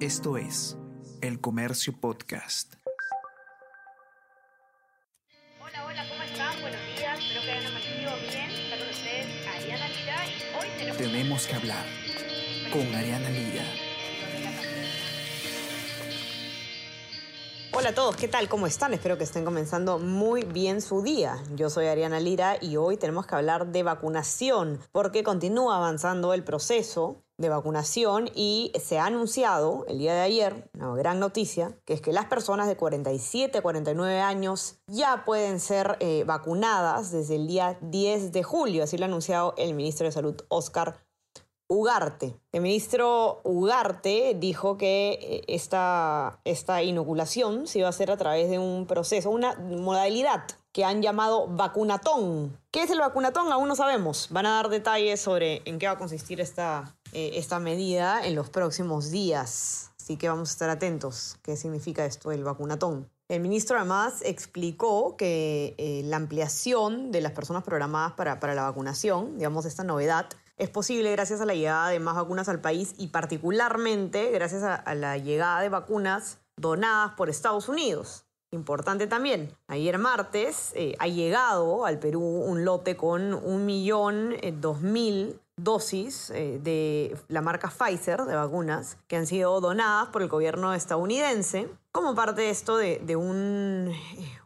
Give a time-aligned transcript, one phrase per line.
[0.00, 0.76] Esto es
[1.22, 2.74] El Comercio Podcast.
[5.58, 6.60] Hola, hola, ¿cómo están?
[6.60, 8.50] Buenos días, espero que hayan amanecido bien.
[8.50, 10.98] Está con ustedes Ariana Lira y hoy tenemos...
[10.98, 11.86] Tenemos que hablar
[12.70, 13.64] con Ariana Lira.
[17.72, 18.50] Hola a todos, ¿qué tal?
[18.50, 18.92] ¿Cómo están?
[18.92, 21.42] Espero que estén comenzando muy bien su día.
[21.54, 26.44] Yo soy Ariana Lira y hoy tenemos que hablar de vacunación porque continúa avanzando el
[26.44, 31.92] proceso de vacunación y se ha anunciado el día de ayer, una gran noticia, que
[31.92, 37.36] es que las personas de 47 a 49 años ya pueden ser eh, vacunadas desde
[37.36, 41.06] el día 10 de julio, así lo ha anunciado el ministro de Salud, Oscar
[41.68, 42.36] Ugarte.
[42.52, 48.48] El ministro Ugarte dijo que eh, esta, esta inoculación se iba a hacer a través
[48.48, 52.56] de un proceso, una modalidad que han llamado vacunatón.
[52.70, 53.50] ¿Qué es el vacunatón?
[53.50, 54.28] Aún no sabemos.
[54.30, 58.34] Van a dar detalles sobre en qué va a consistir esta, eh, esta medida en
[58.34, 59.90] los próximos días.
[60.00, 63.08] Así que vamos a estar atentos qué significa esto del vacunatón.
[63.28, 68.62] El ministro además explicó que eh, la ampliación de las personas programadas para, para la
[68.62, 72.94] vacunación, digamos esta novedad, es posible gracias a la llegada de más vacunas al país
[72.96, 78.24] y particularmente gracias a, la llegada de vacunas donadas por Estados Unidos.
[78.52, 86.60] Importante también, ayer martes eh, ha llegado al Perú un lote con 1.002.000 dosis eh,
[86.62, 92.14] de la marca Pfizer de vacunas que han sido donadas por el gobierno estadounidense como
[92.14, 93.90] parte de esto de, de un,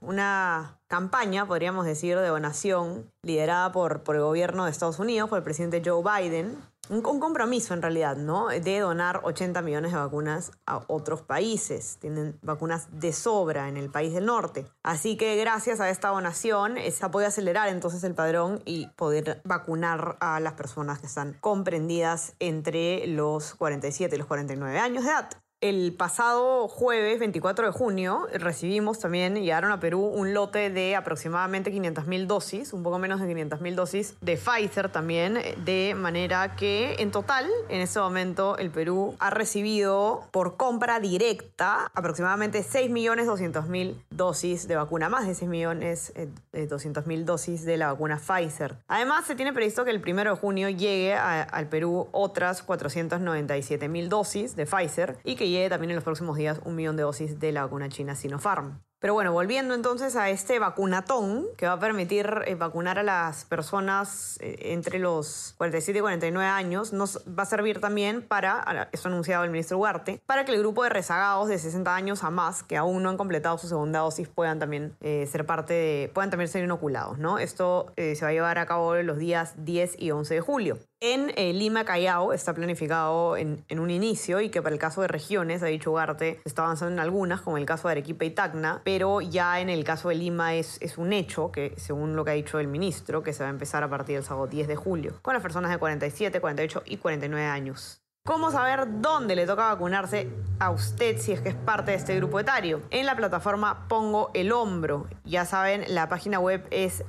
[0.00, 5.38] una campaña, podríamos decir, de donación liderada por, por el gobierno de Estados Unidos, por
[5.38, 6.56] el presidente Joe Biden,
[6.90, 8.48] un, compromiso en realidad, ¿no?
[8.48, 11.98] De donar 80 millones de vacunas a otros países.
[12.00, 14.66] Tienen vacunas de sobra en el país del norte.
[14.82, 20.16] Así que gracias a esta donación se puede acelerar entonces el padrón y poder vacunar
[20.20, 25.30] a las personas que están comprendidas entre los 47 y los 49 años de edad.
[25.62, 31.70] El pasado jueves 24 de junio recibimos también, llegaron a Perú un lote de aproximadamente
[31.70, 37.10] 500.000 dosis, un poco menos de 500.000 dosis de Pfizer también, de manera que en
[37.10, 44.76] total, en este momento, el Perú ha recibido por compra directa aproximadamente 6.200.000 dosis de
[44.76, 48.76] vacuna, más de 6.200.000 eh, dosis de la vacuna Pfizer.
[48.88, 54.56] Además, se tiene previsto que el 1 de junio llegue al Perú otras 497.000 dosis
[54.56, 57.52] de Pfizer y que llegue también en los próximos días un millón de dosis de
[57.52, 58.80] la vacuna china Sinopharm.
[59.00, 63.46] Pero bueno, volviendo entonces a este vacunatón que va a permitir eh, vacunar a las
[63.46, 69.08] personas eh, entre los 47 y 49 años, nos va a servir también para, esto
[69.08, 72.30] ha anunciado el ministro Ugarte, para que el grupo de rezagados de 60 años a
[72.30, 76.10] más que aún no han completado su segunda dosis puedan también eh, ser parte de,
[76.12, 77.38] puedan también ser inoculados, ¿no?
[77.38, 80.78] Esto se va a llevar a cabo los días 10 y 11 de julio.
[81.02, 85.62] En Lima, Callao, está planificado en, un inicio y que para el caso de regiones,
[85.62, 89.22] ha dicho Ugarte, está avanzando en algunas, como el caso de Arequipa y Tacna, pero
[89.22, 92.34] ya en el caso de Lima es, es un hecho, que según lo que ha
[92.34, 95.14] dicho el ministro, que se va a empezar a partir del sábado 10 de julio,
[95.22, 98.02] con las personas de 47, 48 y 49 años.
[98.26, 100.28] ¿Cómo saber dónde le toca vacunarse
[100.58, 102.82] a usted si es que es parte de este grupo etario?
[102.90, 105.06] En la plataforma Pongo el Hombro.
[105.24, 107.02] Ya saben, la página web es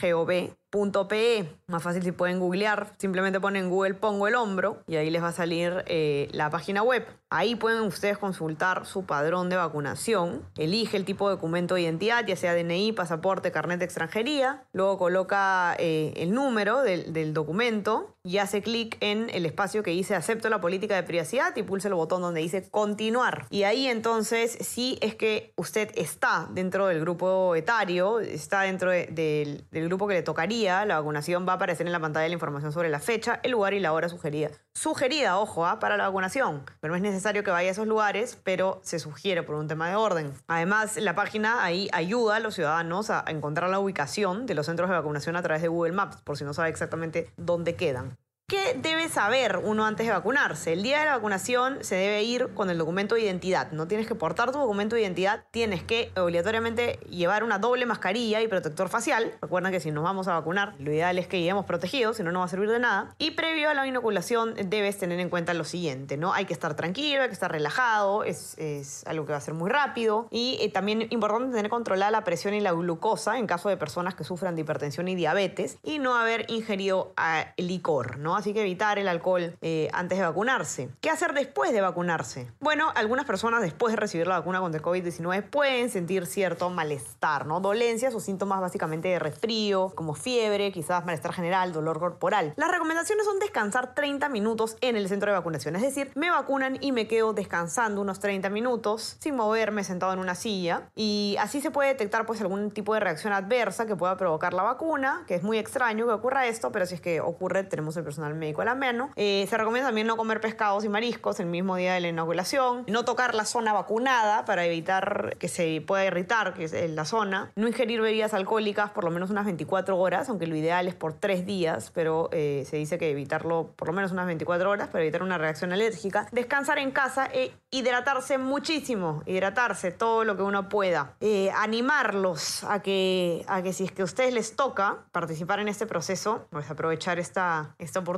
[0.00, 1.48] Jehová consultas.pongoelhombro.gov.pe.
[1.66, 5.28] Más fácil si pueden googlear, simplemente ponen Google Pongo el Hombro y ahí les va
[5.28, 7.06] a salir eh, la página web.
[7.30, 10.42] Ahí pueden ustedes consultar su padrón de vacunación.
[10.56, 14.64] Elige el tipo de documento de identidad, ya sea DNI, pasaporte, carnet de extranjería.
[14.72, 20.14] Luego coloca eh, el número del, documento y hace clic en el espacio que dice
[20.14, 23.46] acepto la política de privacidad y pulsa el botón donde dice continuar.
[23.50, 29.64] Y ahí entonces, si es que usted está dentro del grupo etario, está dentro del
[29.70, 32.88] grupo que le tocaría, la vacunación va a aparecer en la pantalla la información sobre
[32.88, 34.50] la fecha, el lugar y la hora sugerida.
[34.74, 35.78] Sugerida, ojo, ¿ah?
[35.78, 36.64] para la vacunación.
[36.80, 39.88] Pero no es necesario que vaya a esos lugares, pero se sugiere por un tema
[39.88, 40.32] de orden.
[40.48, 44.88] Además, la página ahí ayuda a los ciudadanos a encontrar la ubicación de los centros
[44.88, 48.16] de vacunación a través de Google Maps, por si no sabe exactamente dónde quedan.
[48.50, 50.72] ¿Qué debe saber uno antes de vacunarse?
[50.72, 53.72] El día de la vacunación se debe ir con el documento de identidad.
[53.72, 58.40] No tienes que portar tu documento de identidad, tienes que obligatoriamente llevar una doble mascarilla
[58.40, 59.34] y protector facial.
[59.42, 62.32] Recuerden que si nos vamos a vacunar, lo ideal es que lleguemos protegidos, si no,
[62.32, 63.14] no va a servir de nada.
[63.18, 66.32] Y previo a la inoculación debes tener en cuenta lo siguiente, ¿no?
[66.32, 69.52] Hay que estar tranquilo, hay que estar relajado, es, es algo que va a ser
[69.52, 70.26] muy rápido.
[70.30, 74.14] Y eh, también importante tener controlada la presión y la glucosa en caso de personas
[74.14, 78.37] que sufran de hipertensión y diabetes y no haber ingerido ah, licor, ¿no?
[78.38, 80.90] Así que evitar el alcohol eh, antes de vacunarse.
[81.00, 82.52] ¿Qué hacer después de vacunarse?
[82.60, 87.46] Bueno, algunas personas después de recibir la vacuna contra el COVID-19 pueden sentir cierto malestar,
[87.46, 87.58] ¿no?
[87.58, 92.54] Dolencias o síntomas básicamente de resfrío, como fiebre, quizás malestar general, dolor corporal.
[92.56, 96.78] Las recomendaciones son descansar 30 minutos en el centro de vacunación, es decir, me vacunan
[96.80, 101.60] y me quedo descansando unos 30 minutos sin moverme sentado en una silla y así
[101.60, 105.34] se puede detectar pues algún tipo de reacción adversa que pueda provocar la vacuna, que
[105.34, 108.62] es muy extraño que ocurra esto, pero si es que ocurre tenemos el personal médico
[108.62, 108.78] a la.
[109.16, 112.84] Eh, se recomienda también no comer pescados y mariscos el mismo día de la inoculación,
[112.86, 117.50] no tocar la zona vacunada para evitar que se pueda irritar que es la zona,
[117.56, 121.12] no ingerir bebidas alcohólicas por lo menos unas 24 horas, aunque lo ideal es por
[121.12, 125.02] 3 días, pero eh, se dice que evitarlo por lo menos unas 24 horas para
[125.02, 130.68] evitar una reacción alérgica, descansar en casa e hidratarse muchísimo, hidratarse todo lo que uno
[130.68, 135.60] pueda, eh, animarlos a que, a que si es que a ustedes les toca participar
[135.60, 138.17] en este proceso, pues aprovechar esta, esta oportunidad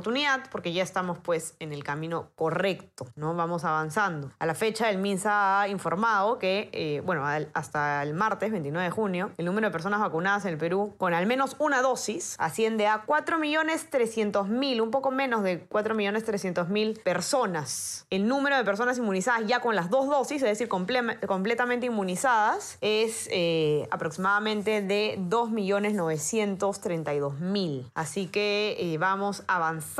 [0.51, 3.35] porque ya estamos pues en el camino correcto, ¿no?
[3.35, 4.31] Vamos avanzando.
[4.39, 8.91] A la fecha el MINSA ha informado que, eh, bueno, hasta el martes 29 de
[8.91, 12.87] junio, el número de personas vacunadas en el Perú con al menos una dosis asciende
[12.87, 18.05] a 4.300.000, un poco menos de 4.300.000 personas.
[18.09, 23.27] El número de personas inmunizadas ya con las dos dosis, es decir, completamente inmunizadas, es
[23.31, 27.91] eh, aproximadamente de 2.932.000.
[27.93, 29.90] Así que eh, vamos avanzando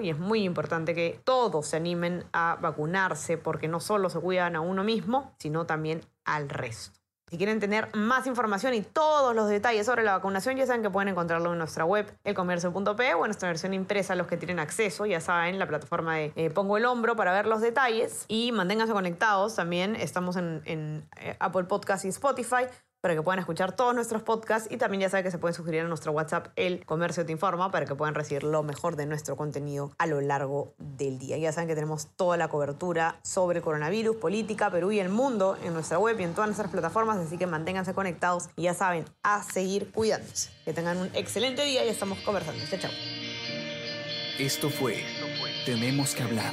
[0.00, 4.56] y es muy importante que todos se animen a vacunarse porque no solo se cuidan
[4.56, 7.00] a uno mismo, sino también al resto.
[7.30, 10.90] Si quieren tener más información y todos los detalles sobre la vacunación, ya saben que
[10.90, 15.06] pueden encontrarlo en nuestra web, elcomercio.p o en nuestra versión impresa, los que tienen acceso,
[15.06, 18.24] ya saben, la plataforma de eh, Pongo el Hombro para ver los detalles.
[18.26, 22.64] Y manténganse conectados también, estamos en, en eh, Apple Podcast y Spotify
[23.00, 25.82] para que puedan escuchar todos nuestros podcasts y también ya saben que se pueden suscribir
[25.82, 29.36] a nuestro WhatsApp El Comercio Te Informa para que puedan recibir lo mejor de nuestro
[29.36, 31.38] contenido a lo largo del día.
[31.38, 35.72] Ya saben que tenemos toda la cobertura sobre coronavirus, política, Perú y el mundo en
[35.72, 39.42] nuestra web y en todas nuestras plataformas, así que manténganse conectados y ya saben, a
[39.42, 40.50] seguir cuidándose.
[40.64, 42.62] Que tengan un excelente día y estamos conversando.
[42.68, 42.90] Chao, chao.
[44.38, 45.04] Esto fue
[45.66, 46.52] Tenemos que hablar